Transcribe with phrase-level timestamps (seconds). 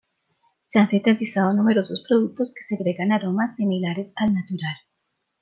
[0.65, 4.75] Se han sintetizado numerosos productos que segregan aromas similares al natural.